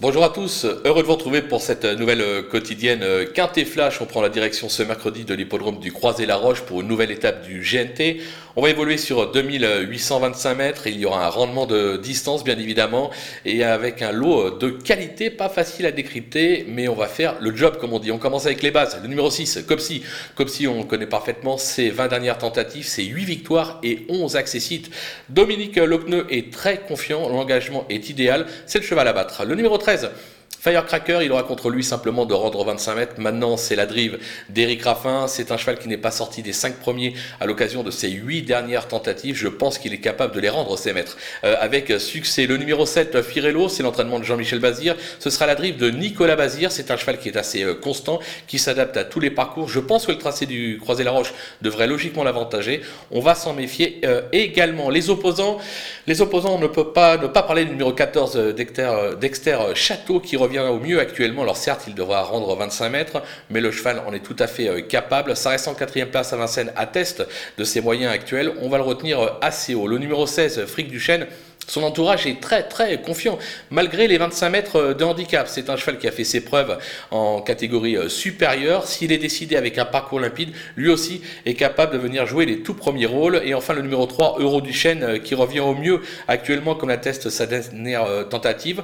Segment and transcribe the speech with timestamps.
[0.00, 4.00] Bonjour à tous, heureux de vous retrouver pour cette nouvelle quotidienne Quintet Flash.
[4.00, 7.58] On prend la direction ce mercredi de l'hippodrome du Croisé-la-Roche pour une nouvelle étape du
[7.58, 8.22] GNT.
[8.56, 10.86] On va évoluer sur 2825 mètres.
[10.86, 13.10] Il y aura un rendement de distance, bien évidemment,
[13.44, 17.54] et avec un lot de qualité, pas facile à décrypter, mais on va faire le
[17.54, 18.10] job, comme on dit.
[18.10, 18.98] On commence avec les bases.
[19.02, 20.02] Le numéro 6, Copsy.
[20.34, 24.90] Copsy, on connaît parfaitement ses 20 dernières tentatives, ses 8 victoires et 11 accessites.
[25.28, 28.46] Dominique Locneux est très confiant, l'engagement est idéal.
[28.66, 29.44] C'est le cheval à battre.
[29.44, 30.10] Le numéro 13,
[30.60, 33.14] Firecracker, il aura contre lui simplement de rendre 25 mètres.
[33.18, 35.28] Maintenant, c'est la drive d'Eric Raffin.
[35.28, 38.42] C'est un cheval qui n'est pas sorti des 5 premiers à l'occasion de ses 8
[38.42, 39.36] dernières tentatives.
[39.36, 42.46] Je pense qu'il est capable de les rendre, ces mètres, euh, avec succès.
[42.46, 44.96] Le numéro 7, Firello, c'est l'entraînement de Jean-Michel Bazir.
[45.20, 46.72] Ce sera la drive de Nicolas Bazir.
[46.72, 49.68] C'est un cheval qui est assez euh, constant, qui s'adapte à tous les parcours.
[49.68, 52.80] Je pense que le tracé du Croisé-la-Roche devrait logiquement l'avantager.
[53.12, 54.90] On va s'en méfier euh, également.
[54.90, 55.58] Les opposants,
[56.08, 60.18] les opposants, on ne peut pas ne pas parler du numéro 14, Dexter, Dexter Château,
[60.18, 61.42] qui revient revient au mieux actuellement.
[61.42, 64.68] Alors certes, il devra rendre 25 mètres, mais le cheval en est tout à fait
[64.68, 65.36] euh, capable.
[65.36, 68.52] Ça reste quatrième place à Vincennes, atteste de ses moyens actuels.
[68.60, 69.86] On va le retenir euh, assez haut.
[69.86, 71.26] Le numéro 16, Frick Duchesne,
[71.68, 73.38] son entourage est très très confiant,
[73.70, 75.46] malgré les 25 mètres de handicap.
[75.48, 76.78] C'est un cheval qui a fait ses preuves
[77.10, 78.86] en catégorie euh, supérieure.
[78.86, 82.60] S'il est décidé avec un parcours limpide, lui aussi est capable de venir jouer les
[82.62, 83.42] tout premiers rôles.
[83.44, 86.90] Et enfin le numéro 3, Euro du Chêne, euh, qui revient au mieux actuellement, comme
[86.90, 88.82] atteste sa dernière euh, tentative.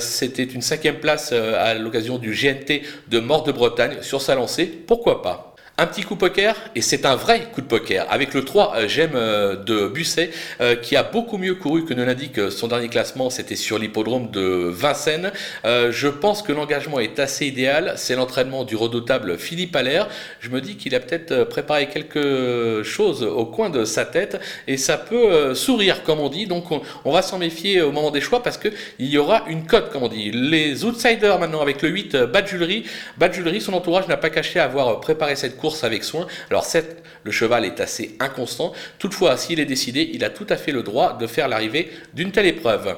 [0.00, 4.66] C'était une cinquième place à l'occasion du GNT de Mort de Bretagne sur sa lancée.
[4.66, 5.47] Pourquoi pas?
[5.80, 8.88] Un petit coup poker, et c'est un vrai coup de poker, avec le 3 euh,
[8.88, 12.88] j'aime euh, de Busset, euh, qui a beaucoup mieux couru que ne l'indique son dernier
[12.88, 15.30] classement, c'était sur l'hippodrome de Vincennes.
[15.64, 20.08] je pense que l'engagement est assez idéal, c'est l'entraînement du redoutable Philippe Allaire.
[20.40, 24.76] Je me dis qu'il a peut-être préparé quelque chose au coin de sa tête, et
[24.76, 26.64] ça peut sourire, comme on dit, donc
[27.04, 30.02] on, va s'en méfier au moment des choix, parce qu'il y aura une cote, comme
[30.02, 30.32] on dit.
[30.32, 32.84] Les outsiders maintenant, avec le 8, Badjulerie,
[33.16, 36.26] Badjulerie, son entourage n'a pas caché avoir préparé cette course avec soin.
[36.50, 40.56] Alors certes, le cheval est assez inconstant, toutefois, s'il est décidé, il a tout à
[40.56, 42.96] fait le droit de faire l'arrivée d'une telle épreuve.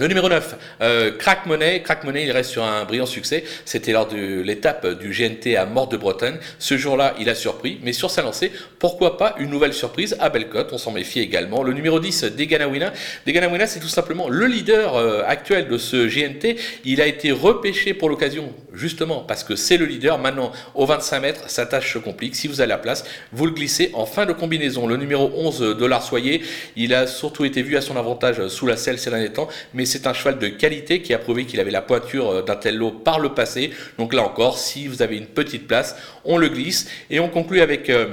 [0.00, 1.82] Le numéro 9, euh, Crack Money.
[1.82, 3.44] Crack Money, il reste sur un brillant succès.
[3.66, 6.38] C'était lors de l'étape du GNT à Mort de Bretagne.
[6.58, 10.30] Ce jour-là, il a surpris, mais sur sa lancée, pourquoi pas une nouvelle surprise à
[10.30, 10.70] Bellecote?
[10.72, 11.62] On s'en méfie également.
[11.62, 12.94] Le numéro 10, Deganawina.
[13.26, 16.56] Deganawina, c'est tout simplement le leader euh, actuel de ce GNT.
[16.86, 20.16] Il a été repêché pour l'occasion, justement, parce que c'est le leader.
[20.16, 22.36] Maintenant, au 25 mètres, sa tâche se complique.
[22.36, 24.86] Si vous avez la place, vous le glissez en fin de combinaison.
[24.86, 26.40] Le numéro 11, Dollar Soyer,
[26.74, 29.48] il a surtout été vu à son avantage sous la selle ces derniers temps,
[29.90, 32.76] c'est un cheval de qualité qui a prouvé qu'il avait la pointure euh, d'un tel
[32.76, 33.70] lot par le passé.
[33.98, 36.88] Donc là encore, si vous avez une petite place, on le glisse.
[37.10, 37.90] Et on conclut avec...
[37.90, 38.06] Euh,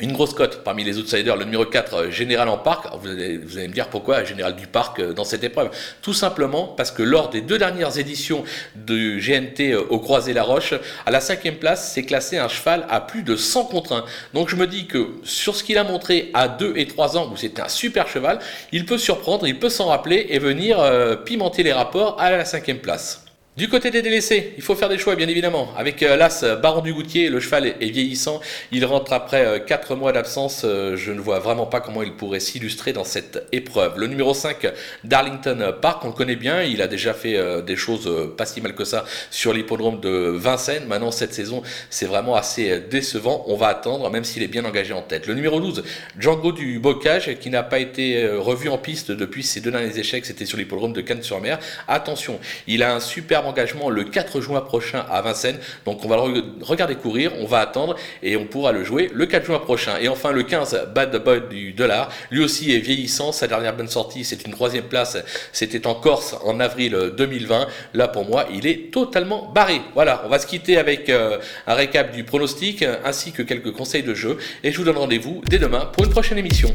[0.00, 2.86] une grosse cote parmi les outsiders, le numéro 4, euh, Général en Parc.
[3.00, 5.70] Vous allez, me dire pourquoi Général du Parc dans cette épreuve.
[6.02, 8.44] Tout simplement parce que lors des deux dernières éditions
[8.74, 10.74] du GNT au Croisé-la-Roche,
[11.06, 14.04] à la cinquième place, c'est classé un cheval à plus de 100 contre 1.
[14.34, 17.30] Donc je me dis que sur ce qu'il a montré à 2 et 3 ans,
[17.32, 18.38] où c'était un super cheval,
[18.72, 22.44] il peut surprendre, il peut s'en rappeler et venir euh, pimenter les rapports à la
[22.44, 23.27] cinquième place.
[23.58, 25.74] Du côté des délaissés, il faut faire des choix bien évidemment.
[25.76, 28.38] Avec euh, l'As Baron du Goutier, le cheval est vieillissant.
[28.70, 30.62] Il rentre après 4 euh, mois d'absence.
[30.64, 33.98] Euh, je ne vois vraiment pas comment il pourrait s'illustrer dans cette épreuve.
[33.98, 34.64] Le numéro 5,
[35.02, 36.62] Darlington Park, on le connaît bien.
[36.62, 40.86] Il a déjà fait des choses pas si mal que ça sur l'hippodrome de Vincennes.
[40.86, 43.42] Maintenant, cette saison, c'est vraiment assez décevant.
[43.48, 45.26] On va attendre, même s'il est bien engagé en tête.
[45.26, 45.82] Le numéro 12,
[46.16, 50.26] Django du Bocage, qui n'a pas été revu en piste depuis ses deux derniers échecs.
[50.26, 51.58] C'était sur l'hippodrome de Cannes-sur-Mer.
[51.88, 55.58] Attention, il a un superbe engagement le 4 juin prochain à Vincennes.
[55.84, 59.26] Donc on va le regarder courir, on va attendre et on pourra le jouer le
[59.26, 59.96] 4 juin prochain.
[60.00, 62.10] Et enfin le 15, Bad Boy du Dollar.
[62.30, 63.32] Lui aussi est vieillissant.
[63.32, 65.16] Sa dernière bonne sortie, c'est une troisième place.
[65.52, 67.66] C'était en Corse en avril 2020.
[67.94, 69.80] Là pour moi, il est totalement barré.
[69.94, 74.02] Voilà, on va se quitter avec euh, un récap du pronostic ainsi que quelques conseils
[74.02, 74.38] de jeu.
[74.62, 76.74] Et je vous donne rendez-vous dès demain pour une prochaine émission.